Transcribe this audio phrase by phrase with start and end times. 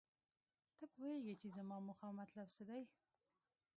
[0.77, 2.81] ته پوهیږې چې زما موخه او مطلب څه دی